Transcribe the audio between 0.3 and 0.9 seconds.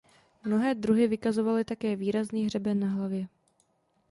Mnohé